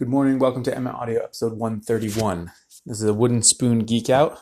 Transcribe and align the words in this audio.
Good 0.00 0.08
morning. 0.08 0.38
Welcome 0.38 0.62
to 0.62 0.74
Emma 0.74 0.92
Audio 0.92 1.22
episode 1.22 1.58
131. 1.58 2.50
This 2.86 3.02
is 3.02 3.06
a 3.06 3.12
wooden 3.12 3.42
spoon 3.42 3.80
geek 3.80 4.08
out. 4.08 4.38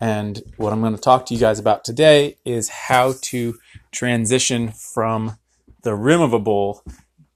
And 0.00 0.42
what 0.56 0.72
I'm 0.72 0.80
going 0.80 0.96
to 0.96 1.00
talk 1.00 1.24
to 1.26 1.34
you 1.34 1.38
guys 1.38 1.60
about 1.60 1.84
today 1.84 2.36
is 2.44 2.68
how 2.68 3.14
to 3.20 3.56
transition 3.92 4.72
from 4.72 5.38
the 5.84 5.94
rim 5.94 6.20
of 6.20 6.32
a 6.32 6.40
bowl 6.40 6.82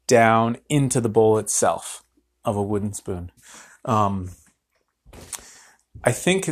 down 0.08 0.56
into 0.68 1.00
the 1.00 1.08
bowl 1.08 1.38
itself 1.38 2.02
of 2.44 2.56
a 2.56 2.62
wooden 2.64 2.94
spoon. 2.94 3.30
Um, 3.84 4.30
I 6.02 6.10
think, 6.10 6.50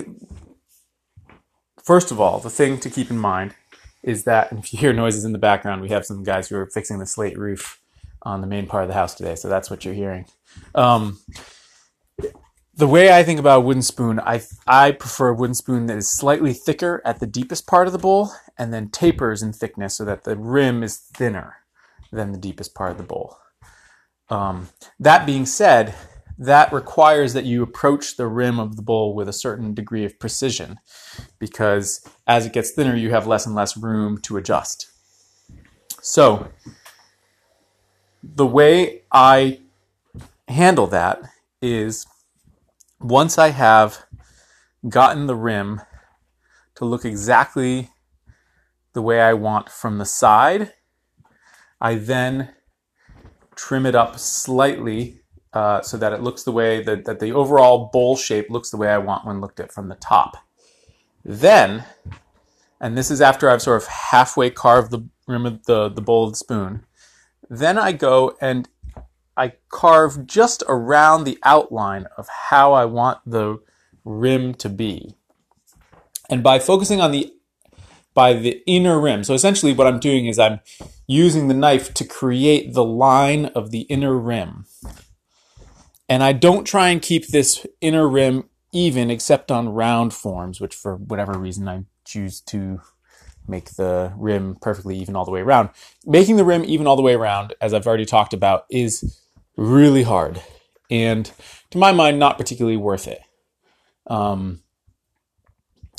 first 1.83 2.13
of 2.13 2.21
all, 2.21 2.39
the 2.39 2.51
thing 2.51 2.79
to 2.79 2.89
keep 2.89 3.11
in 3.11 3.19
mind 3.19 3.57
is 4.05 4.23
that 4.25 4.53
if 4.53 4.73
you 4.73 4.79
hear 4.79 4.93
noises 4.93 5.25
in 5.25 5.33
the 5.33 5.39
background, 5.39 5.83
we 5.83 5.89
have 5.89 6.07
some 6.07 6.23
guys 6.23 6.49
who 6.49 6.57
are 6.57 6.67
fixing 6.67 7.01
the 7.01 7.07
slate 7.07 7.37
roof 7.37 7.80
on 8.23 8.41
the 8.41 8.47
main 8.47 8.67
part 8.67 8.85
of 8.85 8.89
the 8.89 8.95
house 8.95 9.15
today. 9.15 9.35
So 9.35 9.49
that's 9.49 9.71
what 9.71 9.85
you're 9.85 9.95
hearing. 9.95 10.27
Um, 10.75 11.21
the 12.75 12.87
way 12.87 13.13
I 13.13 13.23
think 13.23 13.39
about 13.39 13.59
a 13.59 13.61
wooden 13.61 13.83
spoon, 13.83 14.21
I 14.21 14.43
I 14.67 14.93
prefer 14.93 15.29
a 15.29 15.35
wooden 15.35 15.55
spoon 15.55 15.87
that 15.87 15.99
is 15.99 16.11
slightly 16.11 16.53
thicker 16.53 17.03
at 17.05 17.21
the 17.21 17.27
deepest 17.27 17.67
part 17.67 17.87
of 17.87 17.93
the 17.93 17.99
bowl 17.99 18.31
and 18.59 18.73
then 18.73 18.89
tapers 18.89 19.43
in 19.43 19.53
thickness 19.53 19.97
so 19.97 20.05
that 20.05 20.25
the 20.25 20.37
rim 20.37 20.83
is 20.83 20.97
thinner 20.97 21.57
than 22.11 22.33
the 22.33 22.39
deepest 22.39 22.75
part 22.75 22.91
of 22.91 22.97
the 22.97 23.05
bowl. 23.05 23.37
Um, 24.29 24.69
that 24.99 25.27
being 25.27 25.45
said, 25.47 25.95
that 26.39 26.73
requires 26.73 27.35
that 27.35 27.45
you 27.45 27.63
approach 27.63 28.17
the 28.17 28.27
rim 28.27 28.59
of 28.59 28.77
the 28.77 28.83
bowl 28.83 29.15
with 29.15 29.29
a 29.29 29.33
certain 29.33 29.75
degree 29.75 30.07
of 30.07 30.19
precision 30.19 30.79
because 31.39 32.03
as 32.27 32.47
it 32.47 32.55
gets 32.55 32.71
thinner, 32.71 32.97
you 32.97 33.11
have 33.11 33.27
less 33.27 33.45
and 33.45 33.55
less 33.55 33.77
room 33.77 34.19
to 34.23 34.39
adjust. 34.39 34.91
So, 36.01 36.49
the 38.23 38.47
way 38.47 39.03
I 39.11 39.61
handle 40.49 40.87
that 40.89 41.23
is 41.63 42.07
once 43.01 43.39
I 43.39 43.49
have 43.49 44.05
gotten 44.89 45.27
the 45.27 45.35
rim 45.35 45.81
to 46.77 46.85
look 46.85 47.05
exactly 47.05 47.91
the 48.93 49.03
way 49.03 49.21
I 49.21 49.35
want 49.35 49.69
from 49.69 49.99
the 49.99 50.05
side, 50.05 50.73
I 51.81 51.95
then 51.95 52.51
trim 53.55 53.87
it 53.87 53.95
up 53.95 54.19
slightly 54.19 55.21
uh, 55.53 55.83
so 55.83 55.97
that 55.97 56.13
it 56.13 56.23
looks 56.23 56.43
the 56.43 56.53
way 56.53 56.83
that, 56.83 57.05
that 57.05 57.21
the 57.21 57.33
overall 57.33 57.91
bowl 57.93 58.17
shape 58.17 58.51
looks 58.51 58.71
the 58.71 58.77
way 58.77 58.89
I 58.89 58.99
want 58.99 59.27
when 59.27 59.41
looked 59.41 59.61
at 59.61 59.73
from 59.73 59.89
the 59.89 59.97
top. 59.97 60.37
Then, 61.25 61.85
and 62.81 62.97
this 62.97 63.11
is 63.11 63.21
after 63.21 63.51
I've 63.51 63.63
sort 63.63 63.83
of 63.83 63.89
halfway 63.89 64.51
carved 64.51 64.91
the 64.91 65.07
rim 65.27 65.47
of 65.47 65.65
the, 65.67 65.89
the 65.89 66.01
bowl 66.01 66.25
of 66.25 66.33
the 66.33 66.37
spoon, 66.37 66.85
then 67.51 67.77
I 67.77 67.93
go 67.93 68.37
and 68.41 68.69
I 69.37 69.55
carve 69.69 70.27
just 70.27 70.63
around 70.69 71.25
the 71.25 71.39
outline 71.43 72.07
of 72.17 72.29
how 72.29 72.73
I 72.73 72.85
want 72.85 73.19
the 73.27 73.59
rim 74.05 74.55
to 74.55 74.69
be. 74.69 75.17
And 76.31 76.43
by 76.43 76.61
focusing 76.61 77.01
on 77.01 77.11
the 77.11 77.35
by 78.15 78.33
the 78.33 78.63
inner 78.67 79.01
rim. 79.01 79.25
So 79.25 79.35
essentially 79.35 79.73
what 79.73 79.87
I'm 79.87 80.01
doing 80.01 80.27
is 80.27 80.39
I'm 80.39 80.61
using 81.07 81.49
the 81.49 81.55
knife 81.55 81.95
to 81.95 82.05
create 82.05 82.73
the 82.73 82.85
line 82.85 83.47
of 83.47 83.71
the 83.71 83.83
inner 83.83 84.17
rim. 84.17 84.67
And 86.09 86.23
I 86.23 86.33
don't 86.33 86.65
try 86.65 86.89
and 86.89 87.01
keep 87.01 87.29
this 87.29 87.65
inner 87.81 88.09
rim 88.09 88.49
even 88.73 89.11
except 89.11 89.51
on 89.51 89.69
round 89.69 90.13
forms, 90.13 90.61
which 90.61 90.75
for 90.75 90.97
whatever 90.97 91.39
reason 91.39 91.69
I 91.69 91.85
choose 92.05 92.41
to 92.43 92.81
make 93.47 93.77
the 93.77 94.13
rim 94.17 94.57
perfectly 94.61 94.97
even 94.99 95.17
all 95.17 95.25
the 95.25 95.31
way 95.31 95.41
around. 95.41 95.71
Making 96.07 96.37
the 96.37 96.45
rim 96.45 96.65
even 96.65 96.87
all 96.87 96.97
the 96.97 97.03
way 97.03 97.15
around, 97.15 97.55
as 97.61 97.75
I've 97.75 97.87
already 97.87 98.07
talked 98.07 98.33
about, 98.33 98.65
is 98.71 99.21
really 99.57 100.03
hard 100.03 100.41
and 100.91 101.31
to 101.71 101.79
my 101.79 101.93
mind 101.93 102.19
not 102.19 102.39
particularly 102.39 102.77
worth 102.77 103.07
it 103.07 103.21
um, 104.07 104.63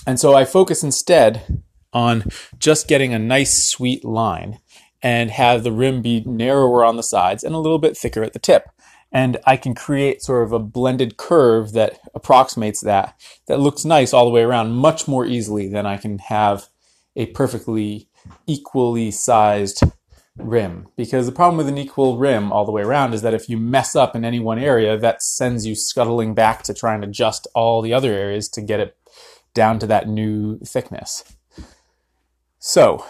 and 0.06 0.20
so 0.20 0.36
i 0.36 0.44
focus 0.44 0.84
instead 0.84 1.64
on 1.94 2.24
just 2.58 2.88
getting 2.88 3.14
a 3.14 3.20
nice 3.20 3.68
sweet 3.68 4.04
line 4.04 4.60
and 5.04 5.32
have 5.32 5.64
the 5.64 5.72
rim 5.72 6.02
be 6.02 6.24
narrower 6.26 6.84
on 6.84 6.96
the 6.96 7.04
sides 7.04 7.44
and 7.44 7.56
a 7.56 7.60
little 7.60 7.80
bit 7.80 7.98
thicker 7.98 8.24
at 8.24 8.34
the 8.34 8.40
tip 8.40 8.70
and 9.12 9.38
i 9.46 9.56
can 9.56 9.76
create 9.76 10.22
sort 10.22 10.44
of 10.44 10.52
a 10.52 10.60
blended 10.60 11.18
curve 11.18 11.74
that 11.74 12.00
approximates 12.14 12.82
that 12.82 13.14
that 13.48 13.60
looks 13.60 13.86
nice 13.86 14.14
all 14.14 14.26
the 14.26 14.32
way 14.32 14.42
around 14.42 14.72
much 14.72 15.08
more 15.08 15.26
easily 15.26 15.68
than 15.68 15.86
i 15.86 15.98
can 15.98 16.18
have 16.18 16.68
a 17.16 17.28
perfectly 17.28 18.10
equally 18.48 19.12
sized 19.12 19.84
rim. 20.38 20.88
Because 20.96 21.26
the 21.26 21.32
problem 21.32 21.58
with 21.58 21.68
an 21.68 21.78
equal 21.78 22.18
rim 22.18 22.52
all 22.52 22.66
the 22.66 22.72
way 22.72 22.82
around 22.82 23.14
is 23.14 23.22
that 23.22 23.34
if 23.34 23.50
you 23.50 23.58
mess 23.58 23.96
up 23.96 24.16
in 24.16 24.24
any 24.24 24.40
one 24.40 24.60
area 24.60 24.98
that 24.98 25.22
sends 25.22 25.66
you 25.66 25.76
scuttling 25.76 26.34
back 26.34 26.64
to 26.64 26.74
try 26.74 26.96
and 26.96 27.04
adjust 27.04 27.48
all 27.54 27.82
the 27.82 27.94
other 27.94 28.14
areas 28.14 28.48
to 28.50 28.62
get 28.62 28.80
it 28.80 28.98
down 29.54 29.80
to 29.80 29.88
that 29.88 30.08
new 30.08 30.60
thickness. 30.60 31.24
So 32.60 33.06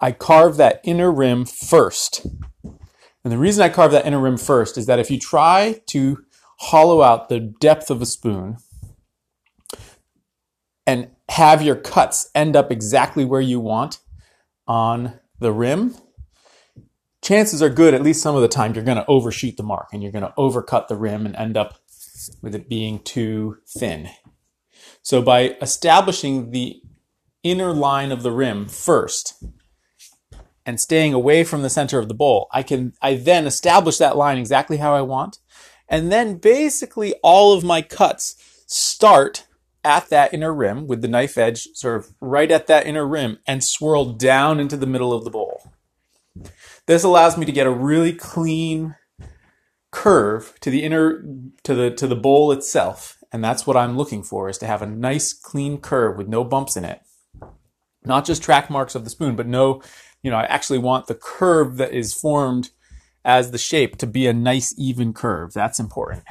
i 0.00 0.10
carve 0.10 0.56
that 0.56 0.80
inner 0.84 1.12
rim 1.12 1.44
first. 1.44 2.26
And 2.64 3.32
the 3.32 3.38
reason 3.38 3.62
i 3.62 3.68
carve 3.68 3.92
that 3.92 4.06
inner 4.06 4.20
rim 4.20 4.38
first 4.38 4.78
is 4.78 4.86
that 4.86 4.98
if 4.98 5.10
you 5.10 5.18
try 5.18 5.80
to 5.86 6.24
hollow 6.58 7.02
out 7.02 7.28
the 7.28 7.40
depth 7.40 7.90
of 7.90 8.00
a 8.00 8.06
spoon 8.06 8.56
and 10.86 11.10
have 11.28 11.62
your 11.62 11.76
cuts 11.76 12.30
end 12.34 12.56
up 12.56 12.70
exactly 12.70 13.24
where 13.24 13.40
you 13.40 13.60
want 13.60 13.98
on 14.66 15.18
the 15.38 15.52
rim, 15.52 15.94
chances 17.22 17.62
are 17.62 17.70
good, 17.70 17.94
at 17.94 18.02
least 18.02 18.22
some 18.22 18.34
of 18.34 18.42
the 18.42 18.48
time, 18.48 18.74
you're 18.74 18.84
going 18.84 18.96
to 18.96 19.06
overshoot 19.06 19.56
the 19.56 19.62
mark 19.62 19.88
and 19.92 20.02
you're 20.02 20.12
going 20.12 20.24
to 20.24 20.34
overcut 20.36 20.88
the 20.88 20.96
rim 20.96 21.24
and 21.24 21.36
end 21.36 21.56
up 21.56 21.78
with 22.42 22.54
it 22.54 22.68
being 22.68 22.98
too 23.00 23.58
thin. 23.66 24.08
So 25.02 25.22
by 25.22 25.56
establishing 25.60 26.50
the 26.50 26.80
inner 27.42 27.72
line 27.72 28.12
of 28.12 28.22
the 28.22 28.30
rim 28.30 28.68
first 28.68 29.42
and 30.64 30.78
staying 30.78 31.12
away 31.12 31.42
from 31.42 31.62
the 31.62 31.70
center 31.70 31.98
of 31.98 32.08
the 32.08 32.14
bowl, 32.14 32.48
I 32.52 32.62
can, 32.62 32.92
I 33.02 33.14
then 33.14 33.46
establish 33.46 33.98
that 33.98 34.16
line 34.16 34.38
exactly 34.38 34.76
how 34.76 34.94
I 34.94 35.02
want. 35.02 35.38
And 35.88 36.12
then 36.12 36.36
basically 36.36 37.14
all 37.22 37.52
of 37.52 37.64
my 37.64 37.82
cuts 37.82 38.36
start 38.66 39.46
at 39.84 40.08
that 40.10 40.32
inner 40.32 40.54
rim 40.54 40.86
with 40.86 41.02
the 41.02 41.08
knife 41.08 41.36
edge 41.36 41.68
sort 41.74 41.96
of 41.96 42.14
right 42.20 42.50
at 42.50 42.66
that 42.66 42.86
inner 42.86 43.06
rim 43.06 43.38
and 43.46 43.64
swirl 43.64 44.12
down 44.12 44.60
into 44.60 44.76
the 44.76 44.86
middle 44.86 45.12
of 45.12 45.24
the 45.24 45.30
bowl. 45.30 45.72
This 46.86 47.04
allows 47.04 47.36
me 47.36 47.44
to 47.46 47.52
get 47.52 47.66
a 47.66 47.70
really 47.70 48.12
clean 48.12 48.96
curve 49.90 50.54
to 50.60 50.70
the 50.70 50.82
inner 50.82 51.22
to 51.64 51.74
the 51.74 51.90
to 51.90 52.06
the 52.06 52.16
bowl 52.16 52.50
itself 52.50 53.22
and 53.32 53.42
that's 53.42 53.66
what 53.66 53.76
I'm 53.76 53.96
looking 53.96 54.22
for 54.22 54.48
is 54.48 54.58
to 54.58 54.66
have 54.66 54.82
a 54.82 54.86
nice 54.86 55.32
clean 55.32 55.78
curve 55.78 56.16
with 56.16 56.28
no 56.28 56.44
bumps 56.44 56.76
in 56.76 56.84
it. 56.84 57.00
Not 58.04 58.24
just 58.24 58.42
track 58.42 58.68
marks 58.68 58.94
of 58.94 59.04
the 59.04 59.10
spoon, 59.10 59.36
but 59.36 59.46
no, 59.46 59.82
you 60.22 60.30
know, 60.30 60.36
I 60.36 60.44
actually 60.44 60.78
want 60.78 61.06
the 61.06 61.14
curve 61.14 61.76
that 61.76 61.92
is 61.92 62.12
formed 62.12 62.70
as 63.24 63.50
the 63.50 63.58
shape 63.58 63.96
to 63.98 64.06
be 64.06 64.26
a 64.26 64.32
nice 64.32 64.74
even 64.76 65.12
curve. 65.12 65.52
That's 65.54 65.78
important. 65.78 66.24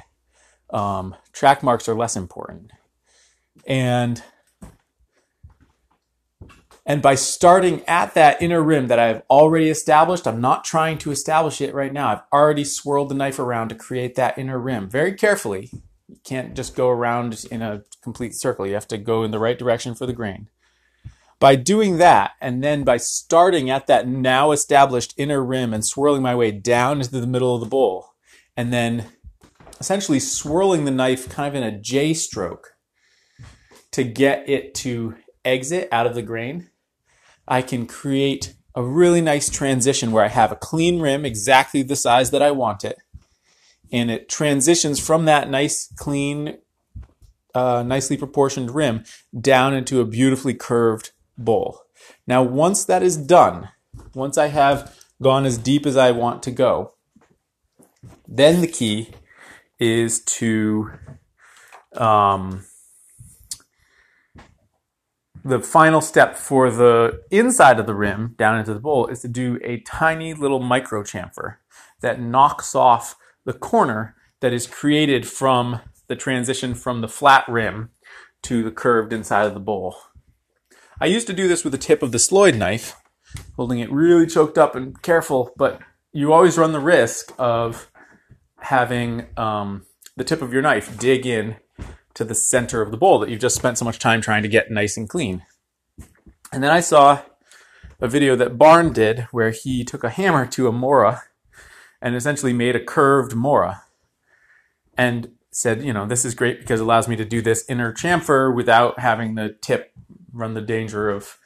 Um, 0.70 1.16
track 1.34 1.64
marks 1.64 1.90
are 1.90 1.96
less 1.96 2.16
important 2.16 2.72
and 3.66 4.24
and 6.86 7.02
by 7.02 7.16
starting 7.16 7.86
at 7.88 8.16
that 8.16 8.42
inner 8.42 8.62
rim 8.62 8.88
that 8.88 9.00
I've 9.00 9.22
already 9.30 9.70
established, 9.70 10.28
I'm 10.28 10.42
not 10.42 10.64
trying 10.64 10.98
to 11.00 11.12
establish 11.12 11.62
it 11.62 11.76
right 11.76 11.94
now. 11.94 12.10
I've 12.10 12.24
already 12.34 12.64
swirled 12.64 13.10
the 13.10 13.16
knife 13.16 13.38
around 13.40 13.70
to 13.70 13.76
create 13.76 14.16
that 14.16 14.38
inner 14.38 14.60
rim 14.60 14.90
very 14.90 15.14
carefully. 15.14 15.70
You 16.08 16.18
can't 16.24 16.56
just 16.56 16.76
go 16.76 16.90
around 16.90 17.46
in 17.52 17.62
a 17.62 17.84
complete 18.04 18.34
circle. 18.34 18.66
You 18.66 18.74
have 18.74 18.88
to 18.90 18.98
go 18.98 19.24
in 19.24 19.32
the 19.32 19.40
right 19.40 19.58
direction 19.58 19.94
for 19.94 20.06
the 20.06 20.14
grain. 20.14 20.50
By 21.40 21.56
doing 21.56 21.98
that, 21.98 22.32
and 22.42 22.64
then 22.64 22.84
by 22.84 22.98
starting 22.98 23.70
at 23.70 23.88
that 23.88 24.08
now 24.08 24.52
established 24.52 25.14
inner 25.18 25.44
rim 25.44 25.74
and 25.74 25.86
swirling 25.86 26.22
my 26.22 26.36
way 26.36 26.52
down 26.52 26.98
into 26.98 27.20
the 27.20 27.26
middle 27.26 27.56
of 27.56 27.62
the 27.62 27.68
bowl, 27.68 28.14
and 28.58 28.74
then 28.74 29.06
essentially 29.80 30.20
swirling 30.20 30.86
the 30.86 30.92
knife 30.92 31.30
kind 31.30 31.48
of 31.48 31.56
in 31.56 31.64
a 31.64 31.80
J 31.80 32.14
stroke 32.14 32.71
to 33.92 34.04
get 34.04 34.48
it 34.50 34.74
to 34.76 35.16
exit 35.44 35.90
out 35.92 36.08
of 36.08 36.16
the 36.16 36.22
grain, 36.22 36.70
I 37.48 37.62
can 37.62 37.86
create 37.86 38.54
a 38.76 38.84
really 38.84 39.22
nice 39.22 39.50
transition 39.50 40.12
where 40.12 40.24
I 40.24 40.30
have 40.30 40.52
a 40.52 40.56
clean 40.56 41.02
rim 41.02 41.26
exactly 41.26 41.84
the 41.84 41.96
size 41.96 42.32
that 42.32 42.42
I 42.42 42.52
want 42.52 42.84
it. 42.84 42.98
And 43.92 44.10
it 44.10 44.30
transitions 44.30 45.06
from 45.06 45.26
that 45.26 45.50
nice, 45.50 45.92
clean, 45.98 46.58
uh, 47.54 47.84
nicely 47.84 48.16
proportioned 48.16 48.74
rim 48.74 49.04
down 49.38 49.74
into 49.74 50.00
a 50.00 50.06
beautifully 50.06 50.54
curved 50.54 51.12
bowl. 51.38 51.82
Now, 52.26 52.42
once 52.44 52.86
that 52.86 53.04
is 53.04 53.18
done, 53.18 53.70
once 54.16 54.38
I 54.38 54.48
have 54.48 54.98
gone 55.22 55.46
as 55.46 55.58
deep 55.58 55.86
as 55.86 55.98
I 55.98 56.12
want 56.12 56.42
to 56.44 56.52
go, 56.52 56.94
then 58.28 58.62
the 58.62 58.68
key 58.68 59.10
is 59.80 60.24
to 60.24 60.92
um, 61.94 62.66
the 65.44 65.60
final 65.60 66.02
step 66.02 66.36
for 66.36 66.70
the 66.70 67.22
inside 67.32 67.80
of 67.80 67.88
the 67.88 67.96
rim 67.96 68.36
down 68.38 68.60
into 68.60 68.74
the 68.74 68.80
bowl 68.80 69.08
is 69.08 69.22
to 69.22 69.28
do 69.28 69.60
a 69.64 69.80
tiny 69.82 70.34
little 70.34 70.60
micro 70.60 71.04
chamfer 71.04 71.56
that 72.02 72.22
knocks 72.22 72.76
off 72.76 73.16
the 73.46 73.54
corner 73.54 74.16
that 74.42 74.54
is 74.54 74.68
created 74.68 75.28
from 75.28 75.80
the 76.08 76.16
transition 76.16 76.76
from 76.76 77.02
the 77.02 77.08
flat 77.08 77.44
rim 77.48 77.90
to 78.44 78.64
the 78.64 78.72
curved 78.72 79.14
inside 79.14 79.46
of 79.46 79.54
the 79.54 79.60
bowl. 79.60 79.96
I 81.00 81.06
used 81.06 81.28
to 81.28 81.34
do 81.34 81.48
this 81.48 81.64
with 81.64 81.72
the 81.72 81.80
tip 81.80 82.04
of 82.04 82.12
the 82.12 82.20
Sloyd 82.20 82.58
knife, 82.58 82.96
holding 83.56 83.80
it 83.80 83.92
really 83.92 84.28
choked 84.28 84.58
up 84.58 84.76
and 84.76 85.02
careful, 85.02 85.52
but 85.58 85.80
you 86.12 86.34
always 86.34 86.58
run 86.58 86.74
the 86.74 86.80
risk 86.80 87.34
of 87.38 87.90
having 88.60 89.26
um, 89.38 89.86
the 90.18 90.24
tip 90.24 90.42
of 90.42 90.54
your 90.54 90.62
knife 90.62 91.00
dig 91.00 91.26
in 91.26 91.56
to 92.14 92.24
the 92.24 92.36
center 92.36 92.82
of 92.82 92.92
the 92.92 92.98
bowl 92.98 93.20
that 93.20 93.30
you've 93.30 93.40
just 93.40 93.56
spent 93.56 93.78
so 93.78 93.86
much 93.86 94.00
time 94.00 94.22
trying 94.22 94.44
to 94.44 94.50
get 94.50 94.72
nice 94.72 94.98
and 94.98 95.10
clean. 95.10 95.44
And 96.52 96.64
then 96.64 96.72
I 96.72 96.82
saw 96.82 97.22
a 98.00 98.08
video 98.08 98.36
that 98.36 98.58
Barn 98.58 98.92
did 98.94 99.28
where 99.32 99.52
he 99.52 99.84
took 99.84 100.04
a 100.04 100.10
hammer 100.10 100.46
to 100.48 100.68
a 100.68 100.72
mora 100.72 101.24
and 102.02 102.16
essentially 102.16 102.54
made 102.54 102.76
a 102.76 102.84
curved 102.84 103.36
mora 103.36 103.84
and 104.98 105.32
said, 105.52 105.84
you 105.84 105.94
know, 105.94 106.06
this 106.06 106.26
is 106.26 106.34
great 106.34 106.60
because 106.60 106.80
it 106.80 106.84
allows 106.84 107.08
me 107.08 107.16
to 107.16 107.26
do 107.26 107.42
this 107.42 107.64
inner 107.70 107.94
chamfer 107.94 108.54
without 108.54 109.00
having 109.00 109.36
the 109.36 109.56
tip 109.62 109.92
run 110.34 110.54
the 110.54 110.62
danger 110.62 111.10
of 111.10 111.38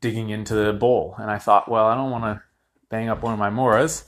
digging 0.00 0.30
into 0.30 0.54
the 0.54 0.72
bowl. 0.72 1.14
And 1.18 1.30
I 1.30 1.38
thought, 1.38 1.70
well, 1.70 1.86
I 1.86 1.94
don't 1.94 2.10
want 2.10 2.24
to 2.24 2.42
bang 2.90 3.08
up 3.08 3.22
one 3.22 3.32
of 3.32 3.38
my 3.38 3.50
moras, 3.50 4.04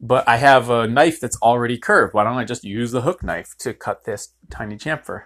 but 0.00 0.28
I 0.28 0.36
have 0.36 0.70
a 0.70 0.86
knife 0.86 1.20
that's 1.20 1.40
already 1.40 1.78
curved. 1.78 2.14
Why 2.14 2.24
don't 2.24 2.36
I 2.36 2.44
just 2.44 2.64
use 2.64 2.92
the 2.92 3.02
hook 3.02 3.22
knife 3.22 3.54
to 3.58 3.72
cut 3.72 4.04
this 4.04 4.34
tiny 4.50 4.76
chamfer? 4.76 5.24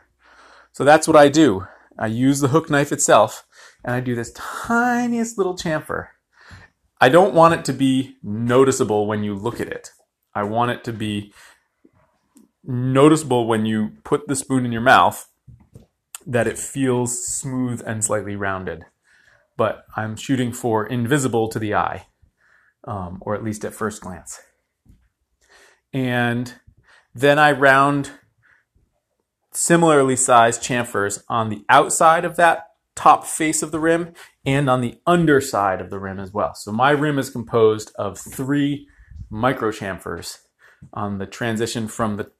So 0.72 0.84
that's 0.84 1.08
what 1.08 1.16
I 1.16 1.28
do. 1.28 1.66
I 1.98 2.06
use 2.06 2.40
the 2.40 2.48
hook 2.48 2.70
knife 2.70 2.92
itself 2.92 3.44
and 3.84 3.94
I 3.94 4.00
do 4.00 4.14
this 4.14 4.32
tiniest 4.34 5.36
little 5.38 5.56
chamfer. 5.56 6.08
I 7.00 7.08
don't 7.08 7.34
want 7.34 7.54
it 7.54 7.64
to 7.66 7.72
be 7.72 8.16
noticeable 8.22 9.06
when 9.06 9.24
you 9.24 9.34
look 9.34 9.60
at 9.60 9.68
it. 9.68 9.90
I 10.34 10.44
want 10.44 10.70
it 10.70 10.84
to 10.84 10.92
be 10.92 11.32
noticeable 12.62 13.46
when 13.46 13.66
you 13.66 13.92
put 14.04 14.28
the 14.28 14.36
spoon 14.36 14.64
in 14.64 14.72
your 14.72 14.82
mouth 14.82 15.26
that 16.26 16.46
it 16.46 16.58
feels 16.58 17.26
smooth 17.26 17.82
and 17.86 18.04
slightly 18.04 18.36
rounded. 18.36 18.84
But 19.56 19.84
I'm 19.96 20.16
shooting 20.16 20.52
for 20.52 20.86
invisible 20.86 21.48
to 21.48 21.58
the 21.58 21.74
eye, 21.74 22.06
um, 22.84 23.18
or 23.22 23.34
at 23.34 23.42
least 23.42 23.64
at 23.64 23.74
first 23.74 24.02
glance. 24.02 24.40
And 25.92 26.54
then 27.14 27.38
I 27.38 27.52
round 27.52 28.12
similarly 29.52 30.16
sized 30.16 30.62
chamfers 30.62 31.22
on 31.28 31.48
the 31.48 31.64
outside 31.68 32.24
of 32.24 32.36
that 32.36 32.66
top 32.94 33.24
face 33.26 33.62
of 33.62 33.70
the 33.70 33.80
rim 33.80 34.12
and 34.44 34.68
on 34.68 34.80
the 34.80 35.00
underside 35.06 35.80
of 35.80 35.90
the 35.90 35.98
rim 35.98 36.20
as 36.20 36.32
well. 36.32 36.54
So 36.54 36.70
my 36.70 36.90
rim 36.90 37.18
is 37.18 37.30
composed 37.30 37.92
of 37.96 38.18
three 38.18 38.86
micro 39.28 39.70
chamfers 39.70 40.38
on 40.92 41.18
the 41.18 41.26
transition 41.26 41.88
from 41.88 42.16
the 42.16 42.30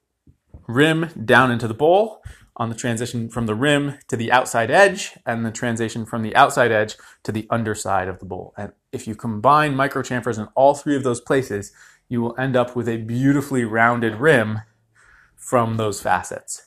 rim 0.67 1.09
down 1.25 1.51
into 1.51 1.67
the 1.67 1.73
bowl, 1.73 2.21
on 2.57 2.69
the 2.69 2.75
transition 2.75 3.29
from 3.29 3.45
the 3.45 3.55
rim 3.55 3.97
to 4.07 4.15
the 4.15 4.31
outside 4.31 4.69
edge, 4.69 5.17
and 5.25 5.45
the 5.45 5.51
transition 5.51 6.05
from 6.05 6.21
the 6.21 6.35
outside 6.35 6.71
edge 6.71 6.95
to 7.23 7.31
the 7.31 7.47
underside 7.49 8.07
of 8.07 8.19
the 8.19 8.25
bowl. 8.25 8.53
And 8.57 8.71
if 8.91 9.07
you 9.07 9.15
combine 9.15 9.75
micro 9.75 10.01
chamfers 10.01 10.37
in 10.37 10.47
all 10.55 10.73
three 10.73 10.95
of 10.95 11.03
those 11.03 11.21
places, 11.21 11.71
you 12.11 12.21
will 12.21 12.35
end 12.37 12.57
up 12.57 12.75
with 12.75 12.89
a 12.89 12.97
beautifully 12.97 13.63
rounded 13.63 14.15
rim 14.15 14.59
from 15.37 15.77
those 15.77 16.01
facets. 16.01 16.63